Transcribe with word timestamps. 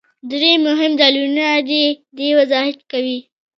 درې 0.31 0.51
مهم 0.67 0.91
دلیلونه 1.01 1.47
د 1.69 1.71
دې 2.17 2.29
وضاحت 2.39 2.77
کوي. 2.91 3.19